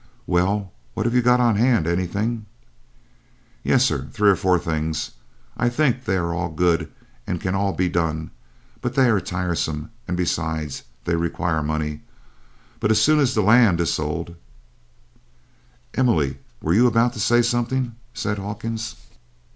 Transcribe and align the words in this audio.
"Well, 0.25 0.73
what 0.95 1.05
have 1.05 1.13
you 1.13 1.21
got 1.21 1.39
on 1.39 1.57
hand 1.57 1.85
anything?" 1.85 2.47
"Yes, 3.63 3.85
sir, 3.85 4.07
three 4.11 4.31
or 4.31 4.35
four 4.35 4.57
things. 4.57 5.11
I 5.55 5.69
think 5.69 6.05
they 6.05 6.15
are 6.17 6.33
all 6.33 6.49
good 6.49 6.91
and 7.27 7.39
can 7.39 7.53
all 7.53 7.71
be 7.71 7.87
done, 7.87 8.31
but 8.81 8.95
they 8.95 9.11
are 9.11 9.19
tiresome, 9.19 9.91
and 10.07 10.17
besides 10.17 10.81
they 11.05 11.15
require 11.15 11.61
money. 11.61 12.01
But 12.79 12.89
as 12.89 12.99
soon 12.99 13.19
as 13.19 13.35
the 13.35 13.43
land 13.43 13.79
is 13.79 13.93
sold" 13.93 14.35
"Emily, 15.93 16.39
were 16.63 16.73
you 16.73 16.87
about 16.87 17.13
to 17.13 17.19
say 17.19 17.43
something?" 17.43 17.93
said 18.11 18.39
Hawkins. 18.39 18.95